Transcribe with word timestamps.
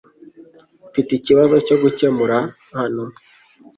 Mfite 0.89 1.09
ikibazo 1.15 1.55
cyo 1.67 1.75
gukemura 1.83 2.37
hano. 2.77 3.03